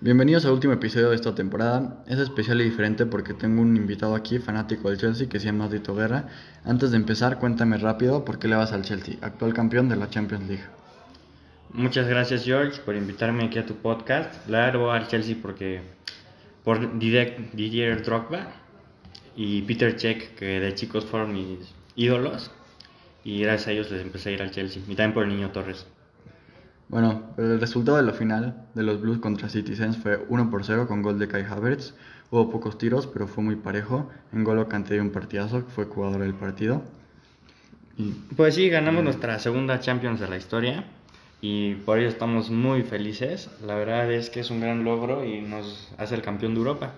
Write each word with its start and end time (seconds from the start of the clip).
Bienvenidos 0.00 0.44
al 0.44 0.52
último 0.52 0.74
episodio 0.74 1.10
de 1.10 1.16
esta 1.16 1.34
temporada. 1.34 2.04
Es 2.06 2.20
especial 2.20 2.60
y 2.60 2.64
diferente 2.64 3.04
porque 3.04 3.34
tengo 3.34 3.62
un 3.62 3.76
invitado 3.76 4.14
aquí, 4.14 4.38
fanático 4.38 4.88
del 4.88 4.98
Chelsea, 4.98 5.28
que 5.28 5.40
se 5.40 5.46
llama 5.46 5.66
Dito 5.68 5.92
Guerra. 5.92 6.28
Antes 6.64 6.92
de 6.92 6.98
empezar, 6.98 7.40
cuéntame 7.40 7.78
rápido 7.78 8.24
por 8.24 8.38
qué 8.38 8.46
le 8.46 8.54
vas 8.54 8.70
al 8.70 8.84
Chelsea, 8.84 9.16
actual 9.22 9.54
campeón 9.54 9.88
de 9.88 9.96
la 9.96 10.08
Champions 10.08 10.46
League. 10.46 10.62
Muchas 11.72 12.06
gracias 12.06 12.44
George 12.44 12.80
por 12.82 12.94
invitarme 12.94 13.46
aquí 13.46 13.58
a 13.58 13.66
tu 13.66 13.74
podcast. 13.74 14.48
Le 14.48 14.76
voy 14.76 14.96
al 14.96 15.08
Chelsea 15.08 15.36
porque 15.42 15.80
por 16.62 16.96
Didier 16.96 18.04
Drogba 18.04 18.52
y 19.34 19.62
Peter 19.62 19.98
Cech, 19.98 20.36
que 20.36 20.60
de 20.60 20.74
chicos 20.76 21.06
fueron 21.06 21.32
mis 21.32 21.74
ídolos. 21.96 22.52
Y 23.24 23.42
gracias 23.42 23.66
a 23.66 23.72
ellos 23.72 23.90
les 23.90 24.02
empecé 24.02 24.28
a 24.28 24.32
ir 24.34 24.42
al 24.42 24.52
Chelsea. 24.52 24.80
Y 24.86 24.94
también 24.94 25.12
por 25.12 25.24
el 25.24 25.30
niño 25.30 25.50
Torres. 25.50 25.88
Bueno, 26.88 27.34
el 27.36 27.60
resultado 27.60 27.98
de 27.98 28.02
la 28.02 28.12
final 28.12 28.66
de 28.74 28.82
los 28.82 29.00
Blues 29.00 29.18
contra 29.18 29.50
Citizens 29.50 29.98
fue 29.98 30.24
1 30.28 30.50
por 30.50 30.64
0 30.64 30.86
con 30.88 31.02
gol 31.02 31.18
de 31.18 31.28
Kai 31.28 31.44
Havertz. 31.44 31.94
Hubo 32.30 32.50
pocos 32.50 32.78
tiros, 32.78 33.06
pero 33.06 33.26
fue 33.26 33.44
muy 33.44 33.56
parejo. 33.56 34.08
En 34.32 34.42
Golo 34.42 34.68
Kanté 34.68 34.94
dio 34.94 35.02
un 35.02 35.10
partidazo, 35.10 35.64
que 35.64 35.70
fue 35.70 35.84
jugador 35.84 36.20
del 36.20 36.34
partido. 36.34 36.82
Y... 37.98 38.12
Pues 38.36 38.54
sí, 38.54 38.70
ganamos 38.70 39.04
nuestra 39.04 39.38
segunda 39.38 39.80
Champions 39.80 40.20
de 40.20 40.28
la 40.28 40.36
historia 40.38 40.84
y 41.40 41.74
por 41.74 41.98
ello 41.98 42.08
estamos 42.08 42.50
muy 42.50 42.82
felices. 42.82 43.50
La 43.66 43.74
verdad 43.74 44.10
es 44.10 44.30
que 44.30 44.40
es 44.40 44.50
un 44.50 44.60
gran 44.60 44.84
logro 44.84 45.24
y 45.24 45.42
nos 45.42 45.92
hace 45.98 46.14
el 46.14 46.22
campeón 46.22 46.54
de 46.54 46.60
Europa. 46.60 46.94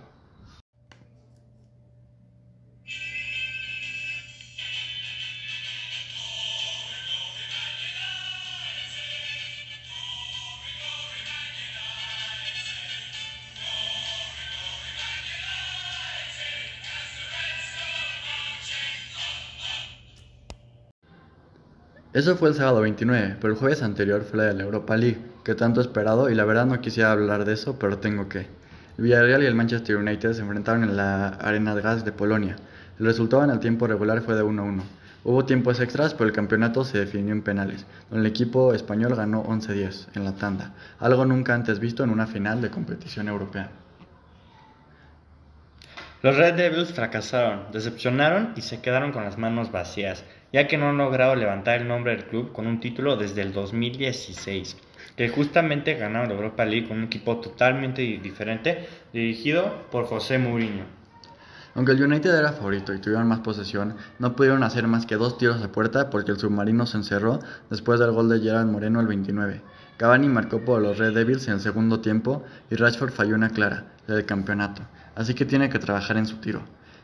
Eso 22.21 22.37
fue 22.37 22.51
el 22.51 22.55
sábado 22.55 22.83
29, 22.83 23.37
pero 23.41 23.55
el 23.55 23.59
jueves 23.59 23.83
anterior 23.83 24.21
fue 24.25 24.41
la 24.41 24.45
de 24.45 24.53
la 24.53 24.65
Europa 24.65 24.95
League, 24.95 25.17
que 25.43 25.55
tanto 25.55 25.81
esperado 25.81 26.29
y 26.29 26.35
la 26.35 26.45
verdad 26.45 26.67
no 26.67 26.79
quisiera 26.83 27.13
hablar 27.13 27.47
de 27.47 27.55
eso, 27.55 27.79
pero 27.79 27.97
tengo 27.97 28.29
que. 28.29 28.41
El 28.41 29.05
Villarreal 29.05 29.43
y 29.43 29.47
el 29.47 29.55
Manchester 29.55 29.97
United 29.97 30.35
se 30.35 30.43
enfrentaron 30.43 30.85
en 30.85 30.99
la 30.99 31.29
Arena 31.29 31.75
de 31.75 31.81
Gas 31.81 32.05
de 32.05 32.13
Polonia. 32.13 32.57
El 32.99 33.07
resultado 33.07 33.43
en 33.43 33.49
el 33.49 33.59
tiempo 33.59 33.87
regular 33.87 34.21
fue 34.21 34.35
de 34.35 34.45
1-1. 34.45 34.83
Hubo 35.25 35.47
tiempos 35.47 35.81
extras, 35.81 36.13
pero 36.13 36.27
el 36.29 36.35
campeonato 36.35 36.85
se 36.85 36.99
definió 36.99 37.33
en 37.33 37.41
penales, 37.41 37.87
donde 38.11 38.27
el 38.27 38.31
equipo 38.31 38.75
español 38.75 39.15
ganó 39.15 39.43
11-10 39.43 40.09
en 40.15 40.25
la 40.25 40.33
tanda, 40.33 40.75
algo 40.99 41.25
nunca 41.25 41.55
antes 41.55 41.79
visto 41.79 42.05
en 42.05 42.11
una 42.11 42.27
final 42.27 42.61
de 42.61 42.69
competición 42.69 43.29
europea. 43.29 43.71
Los 46.21 46.37
Red 46.37 46.53
Devils 46.53 46.93
fracasaron, 46.93 47.73
decepcionaron 47.73 48.53
y 48.57 48.61
se 48.61 48.83
quedaron 48.83 49.11
con 49.11 49.25
las 49.25 49.39
manos 49.39 49.73
vacías 49.73 50.23
ya 50.53 50.67
que 50.67 50.77
no 50.77 50.89
han 50.89 50.99
logrado 50.99 51.37
levantar 51.37 51.81
el 51.81 51.89
nombre 51.89 52.17
del 52.17 52.25
club 52.25 52.53
con 52.53 52.67
un 52.67 52.81
título 52.81 53.17
desde 53.17 53.43
el 53.43 53.53
2016, 53.53 54.77
que 55.17 55.29
justamente 55.29 55.95
ganaron 55.95 56.29
la 56.29 56.35
Europa 56.35 56.65
League 56.65 56.89
con 56.89 56.99
un 56.99 57.05
equipo 57.05 57.39
totalmente 57.39 58.03
diferente, 58.03 58.89
dirigido 59.13 59.87
por 59.91 60.07
José 60.07 60.39
Mourinho. 60.39 61.01
Aunque 61.75 61.93
el 61.93 62.03
United 62.03 62.35
era 62.35 62.53
favorito 62.53 62.93
y 62.93 62.99
tuvieron 62.99 63.29
más 63.29 63.41
posesión, 63.41 63.95
no 64.19 64.35
pudieron 64.35 64.65
hacer 64.65 64.89
más 64.89 65.07
que 65.07 65.15
dos 65.15 65.39
tiros 65.39 65.63
a 65.63 65.71
puerta 65.71 66.11
porque 66.11 66.33
el 66.33 66.39
submarino 66.39 66.85
se 66.85 66.97
encerró 66.97 67.39
después 67.71 68.01
del 68.01 68.11
gol 68.11 68.29
de 68.29 68.41
Gerard 68.41 68.67
Moreno 68.67 69.01
el 69.01 69.07
29. 69.07 69.63
Cavani 69.97 70.29
marcó 70.29 70.65
por 70.65 70.83
los 70.83 70.99
Red 70.99 71.15
Devils 71.15 71.47
en 71.47 71.55
el 71.55 71.61
segundo 71.61 72.01
tiempo 72.01 72.43
y 72.71 72.75
Rashford 72.75 73.13
falló 73.13 73.37
una 73.37 73.51
clara, 73.51 73.85
la 74.09 74.17
del 74.17 74.27
campeonato, 74.27 74.83
así 75.15 75.35
que 75.35 75.45
tiene 75.45 75.69
que 75.69 75.79
trabajar 75.79 76.17
en 76.17 76.27
su 76.27 76.39
tiro. 76.39 76.63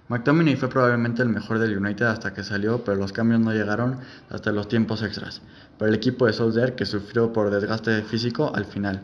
McTominay 0.08 0.54
fue 0.54 0.68
probablemente 0.68 1.22
el 1.22 1.28
mejor 1.28 1.58
del 1.58 1.76
United 1.76 2.06
hasta 2.06 2.32
que 2.32 2.44
salió, 2.44 2.84
pero 2.84 2.96
los 2.96 3.12
cambios 3.12 3.40
no 3.40 3.52
llegaron 3.52 3.98
hasta 4.30 4.52
los 4.52 4.68
tiempos 4.68 5.02
extras, 5.02 5.42
para 5.78 5.88
el 5.88 5.96
equipo 5.96 6.26
de 6.26 6.32
Solskjaer 6.32 6.76
que 6.76 6.86
sufrió 6.86 7.32
por 7.32 7.50
desgaste 7.50 8.02
físico 8.02 8.52
al 8.54 8.66
final. 8.66 9.02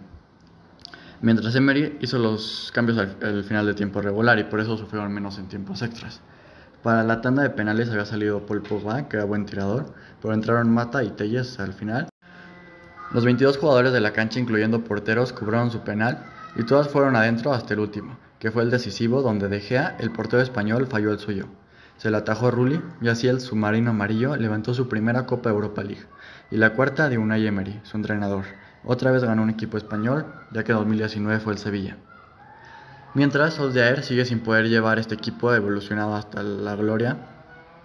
Mientras 1.21 1.57
Emery 1.57 1.99
hizo 2.01 2.19
los 2.19 2.71
cambios 2.73 2.99
al, 2.99 3.43
final 3.43 3.67
de 3.67 3.75
tiempo 3.75 4.01
regular 4.01 4.39
y 4.39 4.45
por 4.45 4.61
eso 4.61 4.77
sufrieron 4.77 5.13
menos 5.13 5.39
en 5.39 5.49
tiempos 5.49 5.83
extras. 5.83 6.21
Para 6.85 7.03
la 7.03 7.21
tanda 7.21 7.43
de 7.43 7.51
penales 7.51 7.91
había 7.91 8.05
salido 8.05 8.47
Paul 8.47 8.63
Pogba, 8.63 9.09
que 9.09 9.17
era 9.17 9.25
buen 9.25 9.45
tirador, 9.45 9.93
pero 10.21 10.35
entraron 10.35 10.71
Mata 10.73 11.03
y 11.03 11.11
Telles 11.11 11.59
al 11.59 11.73
final. 11.73 12.09
Los 13.13 13.25
22 13.25 13.59
jugadores 13.59 13.93
de 13.93 14.01
la 14.01 14.13
cancha, 14.13 14.39
incluyendo 14.39 14.85
porteros, 14.85 15.33
cubrieron 15.33 15.73
su 15.73 15.81
penal 15.81 16.25
y 16.55 16.63
todas 16.63 16.89
fueron 16.89 17.17
adentro 17.17 17.53
hasta 17.53 17.75
el 17.75 17.81
último 17.81 18.17
que 18.43 18.51
fue 18.51 18.65
el 18.65 18.73
decisivo 18.73 19.23
donde 19.23 19.47
De 19.47 19.61
Gea, 19.61 19.97
el 20.01 20.11
portero 20.11 20.43
español, 20.43 20.89
falló 20.89 21.13
el 21.13 21.21
suyo. 21.21 21.47
Se 21.97 22.11
le 22.11 22.17
atajó 22.17 22.51
Rulli 22.51 22.83
y 23.01 23.09
así 23.09 23.29
el 23.29 23.41
submarino 23.41 23.91
amarillo 23.91 24.35
levantó 24.35 24.75
su 24.75 24.89
primera 24.89 25.27
Copa 25.27 25.51
Europa 25.51 25.85
League 25.85 26.03
y 26.51 26.57
la 26.57 26.71
cuarta 26.71 27.09
de 27.09 27.19
Unai 27.19 27.47
Emery, 27.47 27.79
su 27.85 27.97
entrenador. 27.97 28.43
Otra 28.83 29.13
vez 29.13 29.23
ganó 29.23 29.45
un 29.45 29.51
equipo 29.51 29.77
español, 29.77 30.27
ya 30.51 30.65
que 30.65 30.73
2019 30.73 31.39
fue 31.39 31.53
el 31.53 31.61
Sevilla. 31.61 31.99
Mientras, 33.15 33.55
Solskjaer 33.55 34.03
sigue 34.03 34.25
sin 34.25 34.41
poder 34.41 34.69
llevar 34.69 34.99
este 34.99 35.15
equipo 35.15 35.55
evolucionado 35.55 36.17
hasta 36.17 36.43
la 36.43 36.75
gloria 36.75 37.19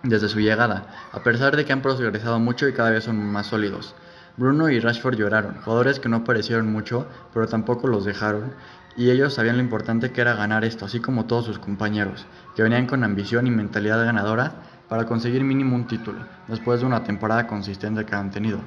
desde 0.01 0.28
su 0.28 0.39
llegada, 0.39 0.88
a 1.12 1.22
pesar 1.22 1.56
de 1.56 1.66
que 1.66 1.74
han 1.74 1.84
progresado 1.84 2.39
mucho 2.39 2.68
y 2.68 2.74
cada 2.74 2.89
vez 2.89 3.03
son 3.03 3.24
más 3.31 3.45
sólidos. 3.45 3.94
Bruno 4.37 4.69
y 4.69 4.79
Rashford 4.79 5.15
lloraron, 5.15 5.55
jugadores 5.63 5.99
que 5.99 6.09
no 6.09 6.17
aparecieron 6.17 6.71
mucho, 6.71 7.07
pero 7.33 7.47
tampoco 7.47 7.87
los 7.87 8.05
dejaron, 8.05 8.53
y 8.95 9.09
ellos 9.09 9.33
sabían 9.33 9.57
lo 9.57 9.63
importante 9.63 10.11
que 10.11 10.21
era 10.21 10.35
ganar 10.35 10.63
esto, 10.63 10.85
así 10.85 10.99
como 10.99 11.25
todos 11.25 11.45
sus 11.45 11.57
compañeros, 11.57 12.27
que 12.55 12.61
venían 12.61 12.85
con 12.85 13.03
ambición 13.03 13.47
y 13.47 13.51
mentalidad 13.51 14.05
ganadora 14.05 14.53
para 14.87 15.07
conseguir 15.07 15.43
mínimo 15.43 15.75
un 15.75 15.87
título, 15.87 16.19
después 16.47 16.81
de 16.81 16.85
una 16.85 17.03
temporada 17.03 17.47
consistente 17.47 18.05
que 18.05 18.13
han 18.13 18.29
tenido. 18.29 18.59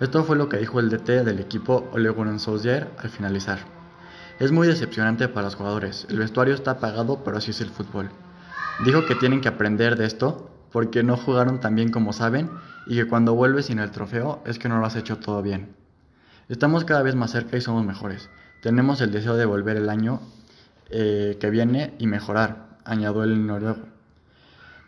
Esto 0.00 0.22
fue 0.22 0.36
lo 0.36 0.50
que 0.50 0.58
dijo 0.58 0.80
el 0.80 0.90
DT 0.90 1.24
del 1.24 1.40
equipo 1.40 1.88
Ole 1.92 2.10
Gunnar 2.10 2.38
Solskjaer 2.38 2.90
al 2.98 3.08
finalizar. 3.08 3.58
Es 4.38 4.52
muy 4.52 4.68
decepcionante 4.68 5.28
para 5.28 5.46
los 5.46 5.56
jugadores, 5.56 6.06
el 6.10 6.18
vestuario 6.18 6.52
está 6.52 6.72
apagado, 6.72 7.24
pero 7.24 7.38
así 7.38 7.52
es 7.52 7.62
el 7.62 7.70
fútbol. 7.70 8.10
Dijo 8.84 9.06
que 9.06 9.14
tienen 9.14 9.40
que 9.40 9.48
aprender 9.48 9.96
de 9.96 10.04
esto, 10.04 10.49
porque 10.72 11.02
no 11.02 11.16
jugaron 11.16 11.60
tan 11.60 11.74
bien 11.74 11.90
como 11.90 12.12
saben, 12.12 12.50
y 12.86 12.96
que 12.96 13.06
cuando 13.06 13.34
vuelves 13.34 13.66
sin 13.66 13.78
el 13.78 13.90
trofeo 13.90 14.42
es 14.44 14.58
que 14.58 14.68
no 14.68 14.78
lo 14.78 14.86
has 14.86 14.96
hecho 14.96 15.18
todo 15.18 15.42
bien. 15.42 15.74
Estamos 16.48 16.84
cada 16.84 17.02
vez 17.02 17.14
más 17.14 17.30
cerca 17.30 17.56
y 17.56 17.60
somos 17.60 17.84
mejores. 17.84 18.28
Tenemos 18.62 19.00
el 19.00 19.12
deseo 19.12 19.36
de 19.36 19.44
volver 19.44 19.76
el 19.76 19.88
año 19.88 20.20
eh, 20.90 21.36
que 21.40 21.50
viene 21.50 21.94
y 21.98 22.06
mejorar, 22.06 22.78
añadió 22.84 23.22
el 23.22 23.46
noruego. 23.46 23.86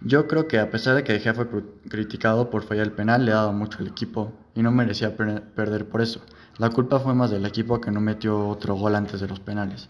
Yo 0.01 0.27
creo 0.27 0.49
que 0.49 0.59
a 0.59 0.71
pesar 0.71 0.97
de 0.97 1.05
que 1.05 1.17
De 1.17 1.33
fue 1.33 1.47
criticado 1.89 2.51
por 2.51 2.65
fallar 2.65 2.87
el 2.87 2.93
penal, 2.93 3.25
le 3.25 3.31
ha 3.31 3.37
dado 3.37 3.53
mucho 3.53 3.79
al 3.79 3.87
equipo 3.87 4.33
y 4.55 4.63
no 4.63 4.73
merecía 4.73 5.17
perder 5.17 5.89
por 5.89 6.03
eso. 6.03 6.21
La 6.59 6.71
culpa 6.71 6.99
fue 6.99 7.15
más 7.15 7.31
del 7.31 7.47
equipo 7.47 7.81
que 7.81 7.93
no 7.93 8.01
metió 8.01 8.49
otro 8.49 8.75
gol 8.75 8.97
antes 8.97 9.21
de 9.21 9.29
los 9.29 9.39
penales. 9.39 9.89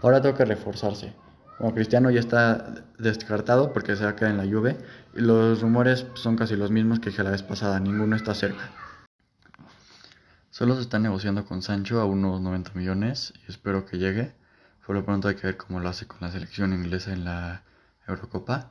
Ahora 0.00 0.22
tengo 0.22 0.36
que 0.36 0.44
reforzarse. 0.44 1.12
Como 1.58 1.74
Cristiano 1.74 2.08
ya 2.10 2.20
está 2.20 2.84
descartado 2.98 3.72
porque 3.72 3.96
se 3.96 4.04
va 4.04 4.14
a 4.18 4.30
en 4.30 4.36
la 4.36 4.44
Juve 4.44 4.78
y 5.12 5.20
los 5.20 5.60
rumores 5.60 6.06
son 6.14 6.36
casi 6.36 6.54
los 6.54 6.70
mismos 6.70 7.00
que 7.00 7.10
la 7.10 7.30
vez 7.30 7.42
pasada, 7.42 7.80
ninguno 7.80 8.14
está 8.14 8.32
cerca. 8.32 8.70
Solo 10.50 10.76
se 10.76 10.82
está 10.82 11.00
negociando 11.00 11.44
con 11.44 11.62
Sancho 11.62 12.00
a 12.00 12.04
unos 12.04 12.40
90 12.40 12.72
millones 12.74 13.32
y 13.44 13.50
espero 13.50 13.86
que 13.86 13.98
llegue. 13.98 14.34
Por 14.86 14.94
lo 14.94 15.04
pronto 15.04 15.26
hay 15.26 15.34
que 15.34 15.48
ver 15.48 15.56
cómo 15.56 15.80
lo 15.80 15.88
hace 15.88 16.06
con 16.06 16.18
la 16.20 16.30
selección 16.30 16.72
inglesa 16.72 17.12
en 17.12 17.24
la 17.24 17.64
Eurocopa. 18.06 18.70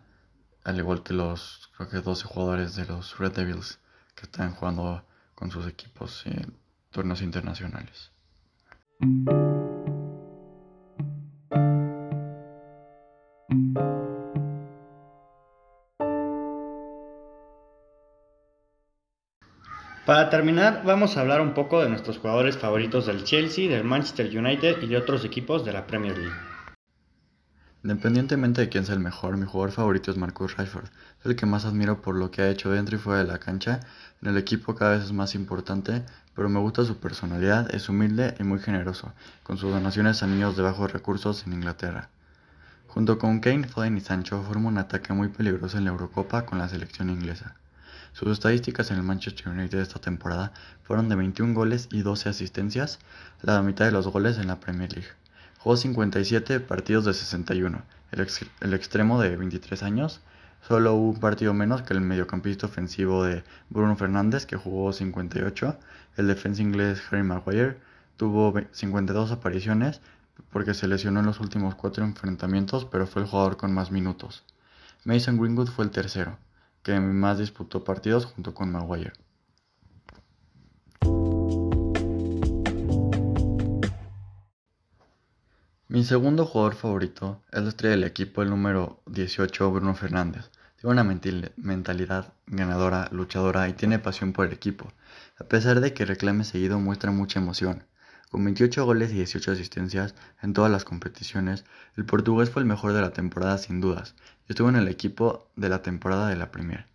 Al 0.63 0.77
igual 0.77 1.03
que 1.03 1.13
los, 1.13 1.69
creo 1.75 1.89
que 1.89 1.97
12 1.97 2.25
jugadores 2.25 2.75
de 2.75 2.85
los 2.85 3.17
Red 3.19 3.33
Devils 3.33 3.79
que 4.15 4.23
están 4.23 4.53
jugando 4.53 5.05
con 5.35 5.51
sus 5.51 5.67
equipos 5.67 6.25
en 6.25 6.57
torneos 6.91 7.21
internacionales. 7.21 8.11
Para 20.07 20.29
terminar, 20.29 20.83
vamos 20.85 21.17
a 21.17 21.19
hablar 21.19 21.41
un 21.41 21.53
poco 21.53 21.81
de 21.81 21.89
nuestros 21.89 22.17
jugadores 22.19 22.55
favoritos 22.57 23.07
del 23.07 23.25
Chelsea, 23.25 23.69
del 23.69 23.83
Manchester 23.83 24.27
United 24.27 24.81
y 24.81 24.87
de 24.87 24.95
otros 24.95 25.25
equipos 25.25 25.65
de 25.65 25.73
la 25.73 25.85
Premier 25.85 26.17
League. 26.17 26.33
Independientemente 27.83 28.61
de 28.61 28.69
quién 28.69 28.85
sea 28.85 28.95
el 28.95 29.01
mejor, 29.01 29.35
mi 29.35 29.45
jugador 29.45 29.73
favorito 29.73 30.09
es 30.09 30.15
Marcus 30.15 30.55
Rashford. 30.55 30.85
Es 31.19 31.25
el 31.25 31.35
que 31.35 31.45
más 31.45 31.65
admiro 31.65 32.01
por 32.01 32.15
lo 32.15 32.31
que 32.31 32.41
ha 32.41 32.49
hecho 32.49 32.71
dentro 32.71 32.95
y 32.95 32.99
fuera 32.99 33.19
de 33.19 33.27
la 33.27 33.39
cancha. 33.39 33.81
En 34.21 34.29
el 34.29 34.37
equipo 34.37 34.75
cada 34.75 34.91
vez 34.91 35.03
es 35.03 35.11
más 35.11 35.35
importante, 35.35 36.05
pero 36.33 36.47
me 36.47 36.61
gusta 36.61 36.85
su 36.85 36.95
personalidad, 36.99 37.75
es 37.75 37.89
humilde 37.89 38.33
y 38.39 38.43
muy 38.43 38.59
generoso, 38.59 39.11
con 39.43 39.57
sus 39.57 39.73
donaciones 39.73 40.23
a 40.23 40.27
niños 40.27 40.55
de 40.55 40.63
bajos 40.63 40.89
recursos 40.89 41.45
en 41.45 41.51
Inglaterra. 41.51 42.07
Junto 42.87 43.19
con 43.19 43.41
Kane, 43.41 43.67
Foden 43.67 43.97
y 43.97 43.99
Sancho 43.99 44.41
forma 44.41 44.69
un 44.69 44.77
ataque 44.77 45.11
muy 45.11 45.27
peligroso 45.27 45.77
en 45.77 45.83
la 45.83 45.89
Eurocopa 45.89 46.45
con 46.45 46.59
la 46.59 46.69
selección 46.69 47.09
inglesa. 47.09 47.57
Sus 48.17 48.29
estadísticas 48.29 48.89
en 48.89 48.97
el 48.97 49.03
Manchester 49.03 49.49
United 49.49 49.77
esta 49.77 50.01
temporada 50.01 50.51
fueron 50.81 51.07
de 51.07 51.15
21 51.15 51.53
goles 51.53 51.87
y 51.91 52.01
12 52.01 52.29
asistencias, 52.29 52.97
la 53.43 53.61
mitad 53.61 53.85
de 53.85 53.91
los 53.91 54.07
goles 54.07 54.39
en 54.39 54.47
la 54.47 54.59
Premier 54.59 54.91
League. 54.91 55.09
Jugó 55.59 55.77
57 55.77 56.59
partidos 56.61 57.05
de 57.05 57.13
61. 57.13 57.79
El, 58.11 58.27
el 58.61 58.73
extremo 58.73 59.21
de 59.21 59.37
23 59.37 59.83
años 59.83 60.21
solo 60.67 60.95
hubo 60.95 61.11
un 61.11 61.19
partido 61.19 61.53
menos 61.53 61.83
que 61.83 61.93
el 61.93 62.01
mediocampista 62.01 62.65
ofensivo 62.65 63.23
de 63.23 63.43
Bruno 63.69 63.95
Fernández, 63.95 64.47
que 64.47 64.55
jugó 64.55 64.91
58. 64.91 65.77
El 66.15 66.25
defensa 66.25 66.63
inglés 66.63 67.03
Harry 67.11 67.21
Maguire 67.21 67.77
tuvo 68.15 68.51
52 68.71 69.31
apariciones 69.31 70.01
porque 70.51 70.73
se 70.73 70.87
lesionó 70.87 71.19
en 71.19 71.27
los 71.27 71.39
últimos 71.39 71.75
cuatro 71.75 72.03
enfrentamientos, 72.03 72.85
pero 72.85 73.05
fue 73.05 73.21
el 73.21 73.27
jugador 73.27 73.57
con 73.57 73.75
más 73.75 73.91
minutos. 73.91 74.43
Mason 75.03 75.37
Greenwood 75.37 75.69
fue 75.69 75.85
el 75.85 75.91
tercero, 75.91 76.39
que 76.87 76.97
más 77.01 77.37
disputó 77.37 77.83
partidos 77.83 78.23
junto 78.25 78.53
con 78.53 78.71
Maguire. 78.71 79.11
Mi 85.89 86.05
segundo 86.05 86.45
jugador 86.45 86.75
favorito 86.75 87.43
es 87.51 87.61
la 87.61 87.69
estrella 87.69 87.95
del 87.95 88.05
equipo, 88.05 88.41
el 88.41 88.49
número 88.49 89.01
18, 89.07 89.69
Bruno 89.69 89.95
Fernández. 89.95 90.49
Tiene 90.79 90.93
una 90.93 91.03
mentalidad 91.57 92.33
ganadora, 92.45 93.09
luchadora 93.11 93.67
y 93.67 93.73
tiene 93.73 93.99
pasión 93.99 94.31
por 94.31 94.45
el 94.45 94.53
equipo. 94.53 94.93
A 95.39 95.43
pesar 95.43 95.81
de 95.81 95.93
que 95.93 96.05
reclame 96.05 96.45
seguido, 96.45 96.79
muestra 96.79 97.11
mucha 97.11 97.39
emoción. 97.39 97.83
Con 98.29 98.43
28 98.43 98.85
goles 98.85 99.11
y 99.11 99.15
18 99.15 99.51
asistencias 99.51 100.15
en 100.41 100.53
todas 100.53 100.71
las 100.71 100.83
competiciones, 100.83 101.65
el 101.95 102.05
portugués 102.05 102.49
fue 102.49 102.61
el 102.61 102.67
mejor 102.67 102.93
de 102.93 103.01
la 103.01 103.11
temporada 103.11 103.57
sin 103.57 103.79
dudas 103.79 104.15
y 104.47 104.51
estuvo 104.51 104.69
en 104.69 104.75
el 104.75 104.87
equipo 104.87 105.49
de 105.55 105.69
la 105.69 105.81
temporada 105.81 106.27
de 106.29 106.35
la 106.35 106.51
Premier. 106.51 106.85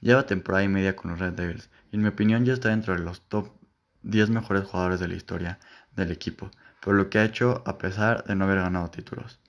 Lleva 0.00 0.26
temporada 0.26 0.64
y 0.64 0.68
media 0.68 0.94
con 0.94 1.10
los 1.10 1.20
Red 1.20 1.32
Devils 1.32 1.70
y 1.90 1.96
en 1.96 2.02
mi 2.02 2.08
opinión 2.08 2.44
ya 2.44 2.52
está 2.52 2.68
dentro 2.68 2.94
de 2.94 3.00
los 3.00 3.22
top 3.22 3.50
10 4.02 4.30
mejores 4.30 4.64
jugadores 4.64 5.00
de 5.00 5.08
la 5.08 5.14
historia 5.14 5.58
del 5.96 6.12
equipo, 6.12 6.50
por 6.80 6.94
lo 6.94 7.10
que 7.10 7.18
ha 7.18 7.24
hecho 7.24 7.62
a 7.66 7.78
pesar 7.78 8.24
de 8.24 8.36
no 8.36 8.44
haber 8.44 8.58
ganado 8.58 8.90
títulos. 8.90 9.40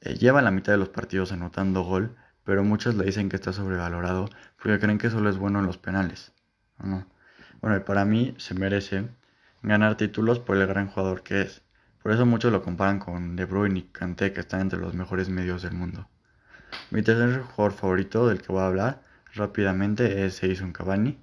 Eh, 0.00 0.14
lleva 0.14 0.42
la 0.42 0.50
mitad 0.50 0.72
de 0.72 0.78
los 0.78 0.90
partidos 0.90 1.32
anotando 1.32 1.82
gol 1.82 2.16
pero 2.46 2.62
muchos 2.62 2.94
le 2.94 3.04
dicen 3.04 3.28
que 3.28 3.36
está 3.36 3.52
sobrevalorado 3.52 4.30
porque 4.62 4.78
creen 4.78 4.98
que 4.98 5.10
solo 5.10 5.28
es 5.28 5.36
bueno 5.36 5.58
en 5.58 5.66
los 5.66 5.78
penales. 5.78 6.32
Bueno, 7.60 7.84
para 7.84 8.04
mí 8.04 8.34
se 8.38 8.54
merece 8.54 9.08
ganar 9.66 9.96
títulos 9.96 10.38
por 10.38 10.56
el 10.56 10.66
gran 10.68 10.86
jugador 10.86 11.24
que 11.24 11.42
es. 11.42 11.62
Por 12.00 12.12
eso 12.12 12.24
muchos 12.24 12.52
lo 12.52 12.62
comparan 12.62 13.00
con 13.00 13.34
De 13.34 13.46
Bruyne 13.46 13.80
y 13.80 13.82
Kanté, 13.82 14.32
que 14.32 14.40
están 14.40 14.60
entre 14.60 14.78
los 14.78 14.94
mejores 14.94 15.28
medios 15.28 15.62
del 15.62 15.72
mundo. 15.72 16.08
Mi 16.90 17.02
tercer 17.02 17.42
jugador 17.42 17.72
favorito 17.72 18.28
del 18.28 18.40
que 18.40 18.52
voy 18.52 18.62
a 18.62 18.66
hablar 18.66 19.02
rápidamente 19.34 20.24
es 20.24 20.40
Edison 20.44 20.72
Cavani. 20.72 21.18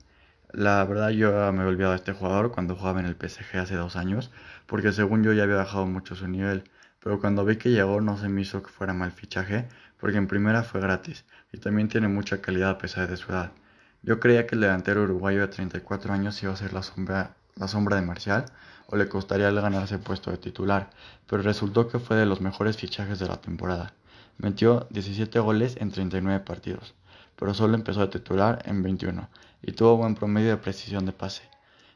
La 0.51 0.83
verdad 0.83 1.11
yo 1.11 1.31
me 1.53 1.63
he 1.63 1.65
olvidado 1.65 1.93
de 1.93 1.97
este 1.97 2.11
jugador 2.11 2.51
cuando 2.51 2.75
jugaba 2.75 2.99
en 2.99 3.05
el 3.05 3.15
PSG 3.15 3.59
hace 3.59 3.75
dos 3.75 3.95
años, 3.95 4.29
porque 4.67 4.91
según 4.91 5.23
yo 5.23 5.31
ya 5.31 5.43
había 5.43 5.55
bajado 5.55 5.85
mucho 5.85 6.15
su 6.15 6.27
nivel, 6.27 6.65
pero 6.99 7.21
cuando 7.21 7.45
vi 7.45 7.55
que 7.55 7.71
llegó 7.71 8.01
no 8.01 8.17
se 8.17 8.27
me 8.27 8.41
hizo 8.41 8.61
que 8.61 8.69
fuera 8.69 8.93
mal 8.93 9.13
fichaje, 9.13 9.69
porque 10.01 10.17
en 10.17 10.27
primera 10.27 10.63
fue 10.63 10.81
gratis 10.81 11.23
y 11.53 11.59
también 11.59 11.87
tiene 11.87 12.09
mucha 12.09 12.41
calidad 12.41 12.71
a 12.71 12.77
pesar 12.77 13.07
de 13.07 13.15
su 13.15 13.31
edad. 13.31 13.53
Yo 14.01 14.19
creía 14.19 14.45
que 14.47 14.55
el 14.55 14.61
delantero 14.61 15.03
uruguayo 15.03 15.39
de 15.39 15.47
34 15.47 16.11
años 16.11 16.43
iba 16.43 16.51
a 16.51 16.57
ser 16.57 16.73
la 16.73 16.83
sombra, 16.83 17.35
la 17.55 17.67
sombra 17.67 17.95
de 17.95 18.01
Marcial 18.01 18.45
o 18.87 18.95
le 18.95 19.07
costaría 19.07 19.51
ganarse 19.51 19.95
el 19.95 20.01
puesto 20.01 20.31
de 20.31 20.37
titular, 20.37 20.89
pero 21.27 21.41
resultó 21.41 21.87
que 21.87 21.99
fue 21.99 22.17
de 22.17 22.25
los 22.25 22.41
mejores 22.41 22.77
fichajes 22.77 23.19
de 23.19 23.27
la 23.27 23.41
temporada. 23.41 23.93
Metió 24.37 24.87
17 24.89 25.39
goles 25.39 25.77
en 25.79 25.91
39 25.91 26.39
partidos, 26.41 26.95
pero 27.35 27.53
solo 27.53 27.75
empezó 27.75 28.01
a 28.01 28.09
titular 28.09 28.61
en 28.65 28.81
21 28.83 29.29
y 29.61 29.71
tuvo 29.71 29.97
buen 29.97 30.15
promedio 30.15 30.49
de 30.49 30.57
precisión 30.57 31.05
de 31.05 31.13
pase. 31.13 31.43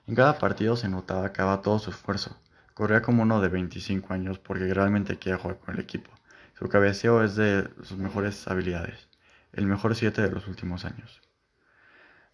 En 0.07 0.15
cada 0.15 0.38
partido 0.39 0.75
se 0.77 0.88
notaba 0.88 1.33
que 1.33 1.42
daba 1.42 1.62
todo 1.62 1.80
su 1.80 1.89
esfuerzo. 1.89 2.38
Corría 2.74 3.01
como 3.01 3.24
uno 3.24 3.42
de 3.42 3.50
25 3.50 4.13
años 4.13 4.39
porque 4.39 4.74
realmente 4.74 5.18
quiere 5.18 5.38
jugar 5.38 5.57
con 5.57 5.74
el 5.74 5.81
equipo. 5.81 6.12
Su 6.57 6.69
cabeceo 6.69 7.24
es 7.24 7.36
de 7.36 7.69
sus 7.83 7.98
mejores 7.98 8.48
habilidades, 8.48 9.10
el 9.53 9.68
mejor 9.68 9.95
7 9.95 10.21
de 10.21 10.31
los 10.31 10.48
últimos 10.48 10.86
años. 10.86 11.21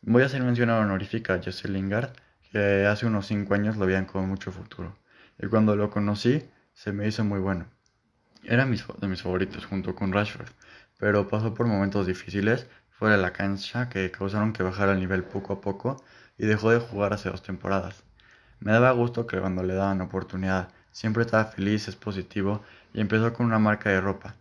Voy 0.02 0.24
a 0.24 0.28
hacer 0.28 0.44
mención 0.44 0.70
honorífica 0.70 1.34
a 1.34 1.42
Jesse 1.42 1.66
Lingard, 1.66 2.12
hace 2.54 3.06
unos 3.06 3.28
5 3.28 3.54
años 3.54 3.78
lo 3.78 3.86
veían 3.86 4.06
con 4.06 4.28
mucho 4.28 4.52
futuro, 4.52 4.96
y 5.40 5.48
cuando 5.48 5.76
lo 5.76 5.90
conocí 5.90 6.44
se 6.74 6.92
me 6.92 7.08
hizo 7.08 7.24
muy 7.24 7.40
bueno. 7.40 7.66
Era 8.44 8.66
de 8.66 9.08
mis 9.08 9.22
favoritos 9.22 9.66
junto 9.66 9.96
con 9.96 10.12
Rashford, 10.12 10.50
pero 11.00 11.28
pasó 11.28 11.54
por 11.54 11.68
momentos 11.68 12.08
difíciles 12.08 12.68
fuera 12.90 13.16
de 13.16 13.22
la 13.22 13.34
cancha 13.34 13.90
que 13.90 14.12
causaron 14.12 14.54
que 14.54 14.64
bajara 14.64 14.94
el 14.94 15.00
nivel 15.00 15.24
poco 15.24 15.54
a 15.54 15.62
poco 15.62 16.04
y 16.38 16.46
dejó 16.46 16.72
de 16.72 16.80
jugar 16.80 17.14
hace 17.14 17.30
dos 17.30 17.44
temporadas. 17.44 18.04
Me 18.60 18.72
daba 18.72 18.92
gusto 18.92 19.28
que 19.28 19.40
cuando 19.40 19.64
le 19.64 19.74
daban 19.74 20.02
oportunidad 20.02 20.70
siempre 20.92 21.24
estaba 21.24 21.46
feliz, 21.46 21.88
es 21.88 21.96
positivo 21.96 22.64
y 22.94 23.02
empezó 23.02 23.34
con 23.34 23.46
una 23.46 23.60
marca 23.60 23.90
de 23.90 24.00
ropa, 24.00 24.36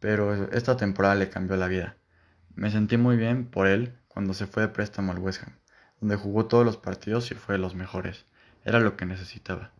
pero 0.00 0.50
esta 0.52 0.76
temporada 0.76 1.16
le 1.16 1.28
cambió 1.28 1.56
la 1.56 1.68
vida. 1.68 1.96
Me 2.54 2.70
sentí 2.70 2.96
muy 2.96 3.16
bien 3.16 3.46
por 3.46 3.66
él 3.66 3.94
cuando 4.08 4.32
se 4.34 4.46
fue 4.46 4.62
de 4.62 4.68
préstamo 4.68 5.12
al 5.12 5.18
West 5.18 5.42
Ham, 5.42 5.52
donde 6.00 6.16
jugó 6.16 6.46
todos 6.46 6.64
los 6.64 6.76
partidos 6.76 7.30
y 7.30 7.34
fue 7.34 7.54
de 7.54 7.58
los 7.58 7.74
mejores. 7.74 8.26
Era 8.64 8.80
lo 8.80 8.96
que 8.96 9.06
necesitaba. 9.06 9.72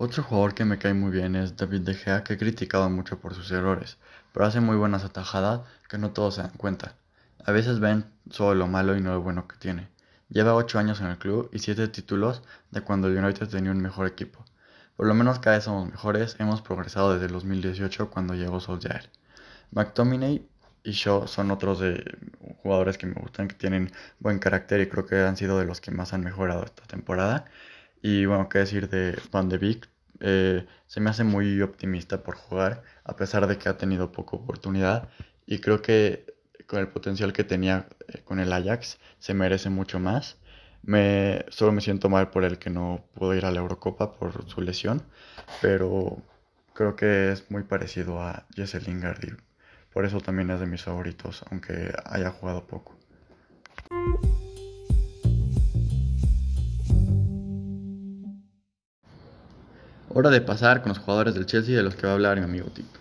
Otro 0.00 0.22
jugador 0.22 0.54
que 0.54 0.64
me 0.64 0.78
cae 0.78 0.94
muy 0.94 1.10
bien 1.10 1.34
es 1.34 1.56
David 1.56 1.80
De 1.80 1.94
Gea, 1.94 2.22
que 2.22 2.34
he 2.34 2.38
criticado 2.38 2.88
mucho 2.88 3.18
por 3.18 3.34
sus 3.34 3.50
errores, 3.50 3.98
pero 4.32 4.46
hace 4.46 4.60
muy 4.60 4.76
buenas 4.76 5.04
atajadas 5.04 5.62
que 5.88 5.98
no 5.98 6.12
todos 6.12 6.36
se 6.36 6.42
dan 6.42 6.52
cuenta. 6.56 6.94
A 7.44 7.50
veces 7.50 7.80
ven 7.80 8.04
solo 8.30 8.54
lo 8.54 8.66
malo 8.68 8.96
y 8.96 9.00
no 9.00 9.12
lo 9.12 9.22
bueno 9.22 9.48
que 9.48 9.56
tiene. 9.56 9.88
Lleva 10.28 10.54
8 10.54 10.78
años 10.78 11.00
en 11.00 11.06
el 11.06 11.18
club 11.18 11.48
y 11.52 11.58
7 11.58 11.88
títulos 11.88 12.42
de 12.70 12.82
cuando 12.82 13.08
el 13.08 13.16
United 13.16 13.48
tenía 13.48 13.72
un 13.72 13.80
mejor 13.80 14.06
equipo. 14.06 14.44
Por 14.96 15.06
lo 15.06 15.14
menos 15.14 15.38
cada 15.38 15.56
vez 15.56 15.64
somos 15.64 15.90
mejores, 15.90 16.36
hemos 16.38 16.60
progresado 16.60 17.14
desde 17.14 17.26
el 17.26 17.32
2018 17.32 18.10
cuando 18.10 18.34
llegó 18.34 18.60
Solskjaer. 18.60 19.10
McTominay 19.70 20.46
y 20.88 20.92
Shaw 20.92 21.28
son 21.28 21.50
otros 21.50 21.80
de 21.80 22.02
jugadores 22.62 22.96
que 22.96 23.06
me 23.06 23.14
gustan, 23.14 23.46
que 23.48 23.54
tienen 23.54 23.92
buen 24.20 24.38
carácter 24.38 24.80
y 24.80 24.88
creo 24.88 25.04
que 25.06 25.16
han 25.16 25.36
sido 25.36 25.58
de 25.58 25.66
los 25.66 25.80
que 25.82 25.90
más 25.90 26.14
han 26.14 26.22
mejorado 26.22 26.64
esta 26.64 26.84
temporada. 26.84 27.44
Y 28.02 28.24
bueno, 28.26 28.48
qué 28.48 28.60
decir 28.60 28.88
de 28.88 29.18
Van 29.30 29.48
de 29.50 29.58
Beek, 29.58 29.88
eh, 30.20 30.66
se 30.86 31.00
me 31.00 31.10
hace 31.10 31.24
muy 31.24 31.60
optimista 31.62 32.22
por 32.22 32.36
jugar, 32.36 32.82
a 33.04 33.16
pesar 33.16 33.46
de 33.46 33.58
que 33.58 33.68
ha 33.68 33.76
tenido 33.76 34.12
poca 34.12 34.36
oportunidad. 34.36 35.10
Y 35.46 35.60
creo 35.60 35.82
que 35.82 36.34
con 36.66 36.80
el 36.80 36.88
potencial 36.88 37.32
que 37.32 37.44
tenía 37.44 37.88
eh, 38.08 38.22
con 38.24 38.40
el 38.40 38.52
Ajax, 38.52 38.98
se 39.18 39.34
merece 39.34 39.70
mucho 39.70 40.00
más. 40.00 40.38
Me, 40.82 41.44
solo 41.50 41.72
me 41.72 41.82
siento 41.82 42.08
mal 42.08 42.30
por 42.30 42.44
el 42.44 42.58
que 42.58 42.70
no 42.70 43.04
pudo 43.14 43.34
ir 43.34 43.44
a 43.44 43.50
la 43.50 43.60
Eurocopa 43.60 44.12
por 44.12 44.48
su 44.48 44.62
lesión, 44.62 45.02
pero 45.60 46.22
creo 46.74 46.96
que 46.96 47.32
es 47.32 47.50
muy 47.50 47.64
parecido 47.64 48.20
a 48.22 48.46
Jesse 48.54 48.86
Lingard 48.86 49.18
por 49.92 50.04
eso 50.04 50.20
también 50.20 50.50
es 50.50 50.60
de 50.60 50.66
mis 50.66 50.82
favoritos, 50.82 51.44
aunque 51.50 51.92
haya 52.04 52.30
jugado 52.30 52.66
poco. 52.66 52.96
Hora 60.10 60.30
de 60.30 60.40
pasar 60.40 60.82
con 60.82 60.90
los 60.90 60.98
jugadores 60.98 61.34
del 61.34 61.46
Chelsea 61.46 61.76
de 61.76 61.82
los 61.82 61.94
que 61.94 62.06
va 62.06 62.12
a 62.12 62.14
hablar 62.14 62.38
mi 62.38 62.44
amigo 62.44 62.68
Tito. 62.68 62.98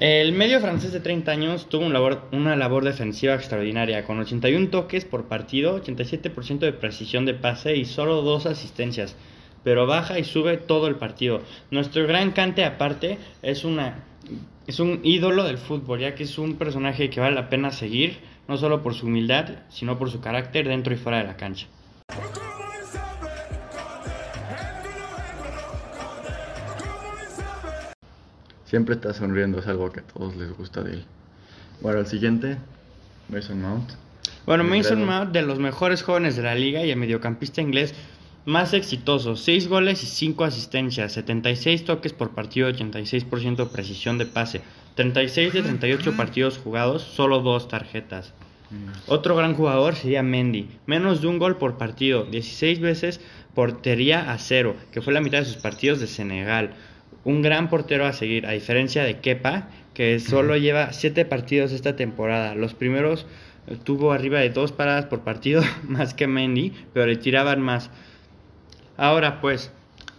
El 0.00 0.32
medio 0.32 0.60
francés 0.60 0.92
de 0.92 1.00
30 1.00 1.30
años 1.30 1.68
tuvo 1.68 1.84
una 1.84 2.56
labor, 2.56 2.84
defensiva 2.84 3.34
extraordinaria, 3.34 4.04
con 4.04 4.18
81 4.18 4.68
toques 4.70 5.04
por 5.04 5.26
partido, 5.26 5.78
87% 5.78 6.60
de 6.60 6.72
precisión 6.72 7.26
de 7.26 7.34
pase 7.34 7.76
y 7.76 7.84
solo 7.84 8.22
dos 8.22 8.46
asistencias, 8.46 9.14
pero 9.62 9.86
baja 9.86 10.18
y 10.18 10.24
sube 10.24 10.56
todo 10.56 10.86
el 10.86 10.96
partido. 10.96 11.42
Nuestro 11.70 12.06
gran 12.06 12.30
cante 12.30 12.64
aparte 12.64 13.18
es, 13.42 13.64
una, 13.64 14.04
es 14.70 14.78
un 14.78 15.00
ídolo 15.02 15.42
del 15.42 15.58
fútbol, 15.58 15.98
ya 15.98 16.14
que 16.14 16.22
es 16.22 16.38
un 16.38 16.54
personaje 16.54 17.10
que 17.10 17.18
vale 17.18 17.34
la 17.34 17.50
pena 17.50 17.72
seguir, 17.72 18.20
no 18.46 18.56
solo 18.56 18.84
por 18.84 18.94
su 18.94 19.06
humildad, 19.06 19.48
sino 19.68 19.98
por 19.98 20.12
su 20.12 20.20
carácter 20.20 20.68
dentro 20.68 20.94
y 20.94 20.96
fuera 20.96 21.18
de 21.18 21.24
la 21.24 21.36
cancha. 21.36 21.66
Siempre 28.64 28.94
está 28.94 29.12
sonriendo, 29.12 29.58
es 29.58 29.66
algo 29.66 29.90
que 29.90 30.00
a 30.00 30.02
todos 30.04 30.36
les 30.36 30.56
gusta 30.56 30.84
de 30.84 30.92
él. 30.92 31.04
Bueno, 31.80 31.98
el 31.98 32.06
siguiente, 32.06 32.56
Mason 33.28 33.60
Mount. 33.60 33.90
Bueno, 34.46 34.62
Mason 34.62 35.04
Mount, 35.04 35.32
de 35.32 35.42
los 35.42 35.58
mejores 35.58 36.04
jóvenes 36.04 36.36
de 36.36 36.44
la 36.44 36.54
liga 36.54 36.84
y 36.84 36.92
el 36.92 36.96
mediocampista 36.96 37.60
inglés 37.60 37.92
más 38.44 38.72
exitoso. 38.74 39.36
6 39.36 39.68
goles 39.68 40.02
y 40.02 40.06
5 40.06 40.44
asistencias, 40.44 41.12
76 41.12 41.84
toques 41.84 42.12
por 42.12 42.30
partido, 42.30 42.70
86% 42.70 43.56
de 43.56 43.66
precisión 43.66 44.18
de 44.18 44.26
pase. 44.26 44.60
36 44.94 45.52
de 45.52 45.62
38 45.62 46.16
partidos 46.16 46.58
jugados, 46.58 47.02
solo 47.02 47.40
2 47.40 47.68
tarjetas. 47.68 48.34
Mm. 48.70 49.10
Otro 49.10 49.36
gran 49.36 49.54
jugador 49.54 49.94
sería 49.94 50.22
Mendy, 50.22 50.68
menos 50.86 51.20
de 51.20 51.28
un 51.28 51.38
gol 51.38 51.56
por 51.56 51.78
partido, 51.78 52.24
16 52.24 52.80
veces 52.80 53.20
portería 53.54 54.30
a 54.30 54.38
cero, 54.38 54.76
que 54.92 55.00
fue 55.00 55.12
la 55.12 55.20
mitad 55.20 55.38
de 55.38 55.44
sus 55.44 55.56
partidos 55.56 55.98
de 55.98 56.06
Senegal 56.06 56.74
un 57.24 57.42
gran 57.42 57.68
portero 57.68 58.06
a 58.06 58.12
seguir, 58.12 58.46
a 58.46 58.52
diferencia 58.52 59.04
de 59.04 59.18
Kepa, 59.18 59.68
que 59.94 60.18
solo 60.20 60.56
lleva 60.56 60.92
siete 60.92 61.24
partidos 61.24 61.72
esta 61.72 61.96
temporada. 61.96 62.54
Los 62.54 62.74
primeros 62.74 63.26
eh, 63.66 63.76
tuvo 63.82 64.12
arriba 64.12 64.40
de 64.40 64.50
dos 64.50 64.72
paradas 64.72 65.06
por 65.06 65.20
partido, 65.20 65.62
más 65.88 66.14
que 66.14 66.26
Mendy, 66.26 66.72
pero 66.92 67.06
le 67.06 67.16
tiraban 67.16 67.60
más. 67.60 67.90
Ahora 69.00 69.40
pues, 69.40 69.70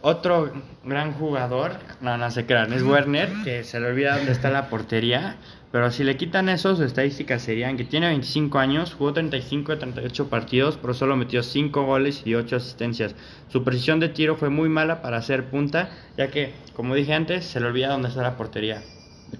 otro 0.01 0.51
gran 0.83 1.13
jugador, 1.13 1.73
no, 2.01 2.17
no 2.17 2.31
se 2.31 2.47
crean, 2.47 2.73
es 2.73 2.81
Werner, 2.81 3.29
que 3.43 3.63
se 3.63 3.79
le 3.79 3.85
olvida 3.85 4.17
dónde 4.17 4.31
está 4.31 4.50
la 4.50 4.69
portería. 4.69 5.35
Pero 5.71 5.91
si 5.91 6.03
le 6.03 6.17
quitan 6.17 6.50
eso, 6.50 6.75
sus 6.75 6.88
estadísticas 6.88 7.43
serían 7.43 7.77
que 7.77 7.83
tiene 7.83 8.07
25 8.07 8.57
años, 8.57 8.95
jugó 8.95 9.13
35 9.13 9.73
de 9.73 9.77
38 9.77 10.29
partidos, 10.29 10.79
pero 10.81 10.95
solo 10.95 11.15
metió 11.15 11.43
5 11.43 11.85
goles 11.85 12.23
y 12.25 12.33
8 12.33 12.55
asistencias. 12.55 13.13
Su 13.50 13.63
precisión 13.63 14.00
de 14.00 14.09
tiro 14.09 14.35
fue 14.35 14.50
muy 14.50 14.67
mala 14.67 15.03
para 15.03 15.17
hacer 15.17 15.45
punta, 15.51 15.91
ya 16.17 16.29
que, 16.31 16.51
como 16.75 16.95
dije 16.95 17.13
antes, 17.13 17.45
se 17.45 17.59
le 17.59 17.67
olvida 17.67 17.89
dónde 17.89 18.07
está 18.07 18.23
la 18.23 18.35
portería. 18.35 18.81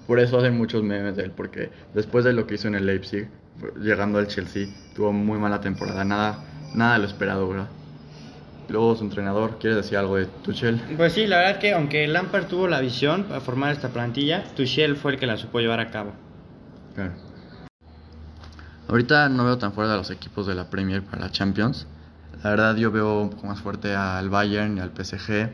Por 0.06 0.20
eso 0.20 0.38
hacen 0.38 0.56
muchos 0.56 0.84
memes 0.84 1.16
de 1.16 1.24
él, 1.24 1.32
porque 1.32 1.70
después 1.94 2.24
de 2.24 2.32
lo 2.32 2.46
que 2.46 2.54
hizo 2.54 2.68
en 2.68 2.76
el 2.76 2.86
Leipzig, 2.86 3.28
llegando 3.80 4.20
al 4.20 4.28
Chelsea, 4.28 4.68
tuvo 4.94 5.12
muy 5.12 5.40
mala 5.40 5.60
temporada. 5.60 6.04
Nada, 6.04 6.44
nada 6.76 6.92
de 6.92 6.98
lo 7.00 7.06
esperado, 7.06 7.48
¿verdad? 7.48 7.68
Luego 8.68 8.94
su 8.94 9.04
entrenador, 9.04 9.58
¿quiere 9.58 9.76
decir 9.76 9.98
algo 9.98 10.16
de 10.16 10.26
Tuchel? 10.26 10.80
Pues 10.96 11.12
sí, 11.12 11.26
la 11.26 11.38
verdad 11.38 11.58
que 11.58 11.72
aunque 11.72 12.06
Lampard 12.06 12.46
tuvo 12.46 12.68
la 12.68 12.80
visión 12.80 13.24
para 13.24 13.40
formar 13.40 13.72
esta 13.72 13.88
plantilla, 13.88 14.44
Tuchel 14.56 14.96
fue 14.96 15.12
el 15.12 15.18
que 15.18 15.26
la 15.26 15.36
supo 15.36 15.60
llevar 15.60 15.80
a 15.80 15.90
cabo. 15.90 16.12
Claro. 16.94 17.12
Ahorita 18.88 19.28
no 19.28 19.44
veo 19.44 19.58
tan 19.58 19.72
fuerte 19.72 19.92
a 19.92 19.96
los 19.96 20.10
equipos 20.10 20.46
de 20.46 20.54
la 20.54 20.68
Premier 20.68 21.02
para 21.02 21.22
la 21.22 21.30
Champions. 21.30 21.86
La 22.42 22.50
verdad 22.50 22.76
yo 22.76 22.90
veo 22.90 23.20
un 23.20 23.30
poco 23.30 23.46
más 23.46 23.60
fuerte 23.60 23.94
al 23.94 24.28
Bayern 24.28 24.76
y 24.76 24.80
al 24.80 24.90
PSG. 24.90 25.50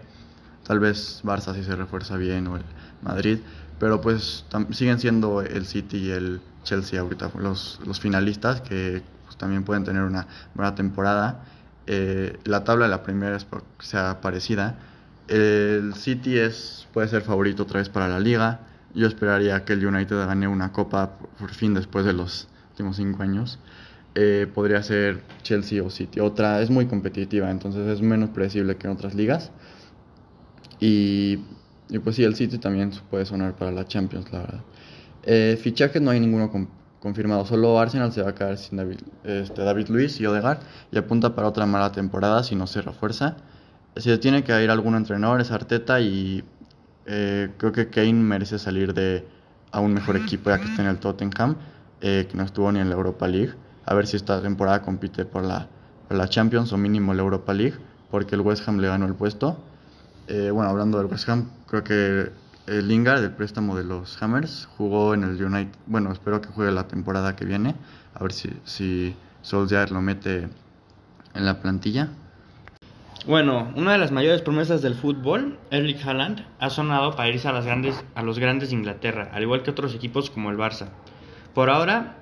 Tal 0.66 0.80
vez 0.80 1.22
Barça 1.24 1.54
si 1.54 1.62
se 1.62 1.76
refuerza 1.76 2.16
bien 2.16 2.46
o 2.48 2.56
el 2.56 2.64
Madrid. 3.02 3.38
Pero 3.78 4.00
pues 4.00 4.44
siguen 4.72 4.98
siendo 4.98 5.40
el 5.40 5.66
City 5.66 5.98
y 5.98 6.10
el 6.10 6.40
Chelsea 6.64 7.00
ahorita 7.00 7.30
los, 7.38 7.78
los 7.86 8.00
finalistas 8.00 8.60
que 8.60 9.02
pues, 9.24 9.36
también 9.36 9.64
pueden 9.64 9.84
tener 9.84 10.02
una 10.02 10.26
buena 10.54 10.74
temporada. 10.74 11.44
Eh, 11.90 12.36
la 12.44 12.64
tabla 12.64 12.84
de 12.84 12.90
la 12.90 13.02
primera 13.02 13.34
es 13.34 13.46
sea 13.80 14.20
parecida. 14.20 14.78
El 15.26 15.94
City 15.94 16.38
es, 16.38 16.86
puede 16.92 17.08
ser 17.08 17.22
favorito 17.22 17.62
otra 17.62 17.78
vez 17.78 17.88
para 17.88 18.08
la 18.08 18.20
liga. 18.20 18.60
Yo 18.94 19.06
esperaría 19.06 19.64
que 19.64 19.72
el 19.72 19.86
United 19.86 20.16
gane 20.26 20.46
una 20.48 20.70
copa 20.70 21.18
por 21.38 21.50
fin 21.50 21.72
después 21.72 22.04
de 22.04 22.12
los 22.12 22.48
últimos 22.72 22.96
cinco 22.96 23.22
años. 23.22 23.58
Eh, 24.14 24.46
podría 24.52 24.82
ser 24.82 25.22
Chelsea 25.42 25.82
o 25.82 25.88
City. 25.88 26.20
Otra 26.20 26.60
es 26.60 26.68
muy 26.68 26.86
competitiva, 26.86 27.50
entonces 27.50 27.86
es 27.88 28.02
menos 28.02 28.30
predecible 28.30 28.76
que 28.76 28.86
en 28.86 28.92
otras 28.92 29.14
ligas. 29.14 29.50
Y, 30.80 31.38
y 31.88 31.98
pues 32.00 32.16
sí, 32.16 32.24
el 32.24 32.34
City 32.34 32.58
también 32.58 32.92
puede 33.10 33.24
sonar 33.24 33.56
para 33.56 33.72
la 33.72 33.86
Champions, 33.86 34.30
la 34.30 34.40
verdad. 34.40 34.60
Eh, 35.22 35.58
fichajes 35.60 36.02
no 36.02 36.10
hay 36.10 36.20
ninguno 36.20 36.50
confirmado, 37.00 37.44
solo 37.44 37.78
Arsenal 37.78 38.12
se 38.12 38.22
va 38.22 38.30
a 38.30 38.34
quedar 38.34 38.56
sin 38.56 38.78
David, 38.78 38.98
este, 39.24 39.62
David 39.62 39.88
Luis 39.88 40.20
y 40.20 40.26
Odegaard 40.26 40.58
y 40.90 40.98
apunta 40.98 41.34
para 41.34 41.48
otra 41.48 41.66
mala 41.66 41.92
temporada 41.92 42.42
si 42.42 42.54
no 42.54 42.66
se 42.66 42.82
refuerza. 42.82 43.36
Si 43.96 44.16
tiene 44.18 44.44
que 44.44 44.62
ir 44.62 44.70
algún 44.70 44.94
entrenador 44.94 45.40
es 45.40 45.50
Arteta 45.50 46.00
y 46.00 46.44
eh, 47.06 47.50
creo 47.56 47.72
que 47.72 47.88
Kane 47.88 48.12
merece 48.12 48.58
salir 48.58 48.94
de 48.94 49.26
a 49.70 49.80
un 49.80 49.92
mejor 49.92 50.16
equipo 50.16 50.50
ya 50.50 50.58
que 50.58 50.64
está 50.64 50.82
en 50.82 50.88
el 50.88 50.98
Tottenham, 50.98 51.56
eh, 52.00 52.26
que 52.30 52.36
no 52.36 52.44
estuvo 52.44 52.70
ni 52.72 52.80
en 52.80 52.88
la 52.88 52.94
Europa 52.94 53.26
League. 53.26 53.54
A 53.84 53.94
ver 53.94 54.06
si 54.06 54.16
esta 54.16 54.40
temporada 54.42 54.82
compite 54.82 55.24
por 55.24 55.44
la, 55.44 55.68
la 56.10 56.28
Champions 56.28 56.72
o 56.72 56.76
mínimo 56.76 57.14
la 57.14 57.22
Europa 57.22 57.54
League, 57.54 57.76
porque 58.10 58.34
el 58.34 58.42
West 58.42 58.68
Ham 58.68 58.78
le 58.78 58.88
ganó 58.88 59.06
el 59.06 59.14
puesto. 59.14 59.56
Eh, 60.26 60.50
bueno, 60.50 60.70
hablando 60.70 60.98
del 60.98 61.06
West 61.06 61.28
Ham, 61.28 61.50
creo 61.66 61.84
que 61.84 62.30
el 62.68 62.88
Lingard, 62.88 63.22
del 63.22 63.32
préstamo 63.32 63.76
de 63.76 63.84
los 63.84 64.22
Hammers, 64.22 64.68
jugó 64.76 65.14
en 65.14 65.24
el 65.24 65.42
United. 65.42 65.74
Bueno, 65.86 66.12
espero 66.12 66.40
que 66.40 66.48
juegue 66.48 66.70
la 66.70 66.86
temporada 66.86 67.34
que 67.34 67.44
viene. 67.44 67.74
A 68.14 68.22
ver 68.22 68.32
si, 68.32 68.50
si 68.64 69.16
Solskjaer 69.42 69.90
lo 69.90 70.02
mete 70.02 70.48
en 71.34 71.44
la 71.44 71.60
plantilla. 71.60 72.08
Bueno, 73.26 73.72
una 73.74 73.92
de 73.92 73.98
las 73.98 74.12
mayores 74.12 74.42
promesas 74.42 74.80
del 74.80 74.94
fútbol, 74.94 75.58
Erling 75.70 75.98
Haaland, 76.02 76.46
ha 76.60 76.70
sonado 76.70 77.16
para 77.16 77.28
irse 77.28 77.48
a, 77.48 77.52
las 77.52 77.66
grandes, 77.66 78.02
a 78.14 78.22
los 78.22 78.38
grandes 78.38 78.70
de 78.70 78.76
Inglaterra, 78.76 79.30
al 79.32 79.42
igual 79.42 79.62
que 79.62 79.70
otros 79.70 79.94
equipos 79.94 80.30
como 80.30 80.50
el 80.50 80.56
Barça. 80.56 80.88
Por 81.54 81.70
ahora, 81.70 82.16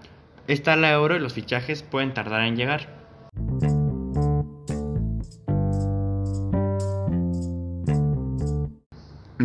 está 0.47 0.77
la 0.77 0.93
euro 0.93 1.17
y 1.17 1.21
los 1.21 1.33
fichajes 1.33 1.83
pueden 1.83 2.15
tardar 2.15 2.43
en 2.43 2.57
llegar. 2.57 3.06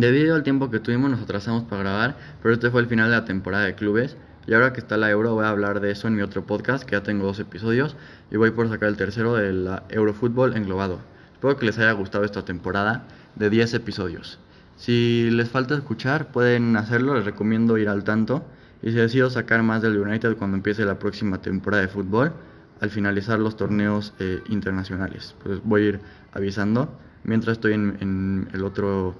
Debido 0.02 0.34
al 0.34 0.42
tiempo 0.42 0.68
que 0.68 0.80
tuvimos 0.80 1.12
nos 1.12 1.20
atrasamos 1.20 1.62
para 1.62 1.82
grabar, 1.84 2.16
pero 2.42 2.52
este 2.52 2.72
fue 2.72 2.80
el 2.80 2.88
final 2.88 3.08
de 3.08 3.14
la 3.14 3.24
temporada 3.24 3.66
de 3.66 3.76
clubes. 3.76 4.16
Y 4.48 4.52
ahora 4.52 4.72
que 4.72 4.80
está 4.80 4.96
la 4.96 5.08
Euro 5.08 5.34
voy 5.34 5.44
a 5.44 5.50
hablar 5.50 5.78
de 5.78 5.92
eso 5.92 6.08
en 6.08 6.16
mi 6.16 6.22
otro 6.22 6.44
podcast, 6.44 6.82
que 6.82 6.96
ya 6.96 7.04
tengo 7.04 7.24
dos 7.24 7.38
episodios, 7.38 7.94
y 8.28 8.36
voy 8.36 8.50
por 8.50 8.68
sacar 8.68 8.88
el 8.88 8.96
tercero 8.96 9.36
de 9.36 9.52
la 9.52 9.84
Eurofútbol 9.90 10.56
englobado. 10.56 10.98
Espero 11.34 11.56
que 11.56 11.66
les 11.66 11.78
haya 11.78 11.92
gustado 11.92 12.24
esta 12.24 12.44
temporada 12.44 13.04
de 13.36 13.48
10 13.48 13.74
episodios. 13.74 14.40
Si 14.76 15.30
les 15.30 15.48
falta 15.48 15.76
escuchar, 15.76 16.32
pueden 16.32 16.76
hacerlo, 16.76 17.14
les 17.14 17.24
recomiendo 17.24 17.78
ir 17.78 17.88
al 17.88 18.02
tanto. 18.02 18.44
Y 18.82 18.90
si 18.90 18.96
decido 18.96 19.30
sacar 19.30 19.62
más 19.62 19.82
del 19.82 19.96
United 19.96 20.36
cuando 20.36 20.56
empiece 20.56 20.84
la 20.84 20.98
próxima 20.98 21.40
temporada 21.40 21.80
de 21.80 21.88
fútbol, 21.88 22.32
al 22.80 22.90
finalizar 22.90 23.38
los 23.38 23.56
torneos 23.56 24.14
eh, 24.18 24.42
internacionales, 24.48 25.36
pues 25.44 25.60
voy 25.62 25.82
a 25.82 25.88
ir 25.90 26.00
avisando 26.32 26.92
mientras 27.22 27.52
estoy 27.52 27.74
en, 27.74 27.98
en 28.00 28.48
el 28.52 28.64
otro 28.64 29.14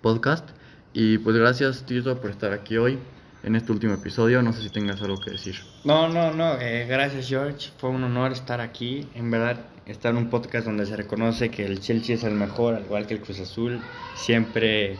podcast. 0.00 0.48
Y 0.92 1.18
pues 1.18 1.36
gracias 1.36 1.84
Tito 1.84 2.20
por 2.20 2.30
estar 2.30 2.52
aquí 2.52 2.76
hoy 2.76 2.98
en 3.42 3.56
este 3.56 3.72
último 3.72 3.94
episodio. 3.94 4.42
No 4.42 4.52
sé 4.52 4.62
si 4.62 4.70
tengas 4.70 5.00
algo 5.02 5.18
que 5.18 5.30
decir. 5.30 5.56
No, 5.84 6.08
no, 6.08 6.32
no. 6.32 6.58
Eh, 6.60 6.86
gracias 6.86 7.28
George. 7.28 7.70
Fue 7.78 7.90
un 7.90 8.02
honor 8.04 8.32
estar 8.32 8.60
aquí. 8.60 9.08
En 9.14 9.30
verdad 9.30 9.58
estar 9.90 10.12
en 10.12 10.18
un 10.18 10.30
podcast 10.30 10.66
donde 10.66 10.86
se 10.86 10.96
reconoce 10.96 11.50
que 11.50 11.66
el 11.66 11.80
Chelsea 11.80 12.14
es 12.14 12.24
el 12.24 12.34
mejor, 12.34 12.74
al 12.74 12.84
igual 12.84 13.06
que 13.06 13.14
el 13.14 13.20
Cruz 13.20 13.40
Azul, 13.40 13.80
siempre, 14.14 14.96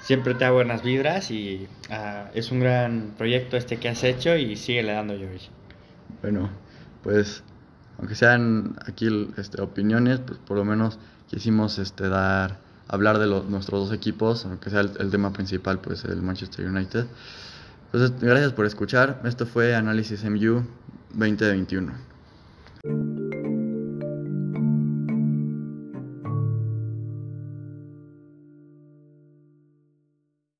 siempre 0.00 0.34
te 0.34 0.44
da 0.44 0.50
buenas 0.50 0.82
vibras 0.82 1.30
y 1.30 1.68
uh, 1.90 2.28
es 2.34 2.50
un 2.52 2.60
gran 2.60 3.14
proyecto 3.16 3.56
este 3.56 3.78
que 3.78 3.88
has 3.88 4.04
hecho 4.04 4.36
y 4.36 4.56
sigue 4.56 4.82
le 4.82 4.92
dando 4.92 5.16
George. 5.16 5.48
Bueno, 6.22 6.50
pues 7.02 7.42
aunque 7.98 8.14
sean 8.14 8.76
aquí 8.86 9.08
este, 9.36 9.60
opiniones, 9.60 10.20
pues 10.20 10.38
por 10.38 10.56
lo 10.56 10.64
menos 10.64 10.98
quisimos 11.28 11.78
este, 11.78 12.08
dar, 12.08 12.58
hablar 12.88 13.18
de 13.18 13.26
los, 13.26 13.48
nuestros 13.48 13.88
dos 13.88 13.96
equipos, 13.96 14.44
aunque 14.46 14.70
sea 14.70 14.80
el, 14.80 14.92
el 14.98 15.10
tema 15.10 15.32
principal, 15.32 15.80
pues 15.80 16.04
el 16.04 16.22
Manchester 16.22 16.66
United. 16.66 17.06
Entonces, 17.92 18.20
gracias 18.20 18.52
por 18.52 18.66
escuchar. 18.66 19.20
Esto 19.24 19.46
fue 19.46 19.74
Análisis 19.74 20.24
MU 20.24 20.62
2021. 21.14 23.27